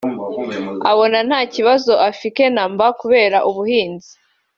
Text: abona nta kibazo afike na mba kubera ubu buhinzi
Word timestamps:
abona 0.91 1.17
nta 1.27 1.39
kibazo 1.53 1.93
afike 2.09 2.43
na 2.55 2.63
mba 2.71 2.87
kubera 2.99 3.37
ubu 3.47 3.55
buhinzi 3.61 4.11